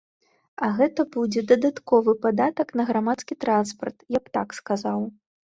А 0.67 0.69
гэта 0.77 1.01
будзе 1.15 1.43
дадатковы 1.51 2.15
падатак 2.23 2.73
на 2.81 2.87
грамадскі 2.89 3.39
транспарт, 3.47 3.97
я 4.19 4.25
б 4.25 4.37
так 4.41 4.59
сказаў. 4.63 4.99